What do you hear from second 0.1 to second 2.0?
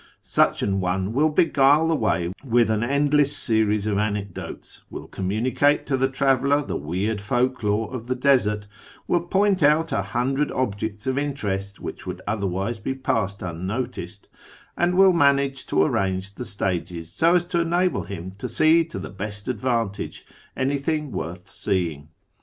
Such an one will beguile the